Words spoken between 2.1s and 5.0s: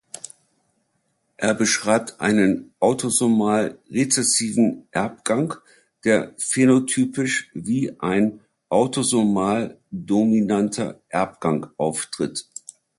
einen autosomal-rezessiven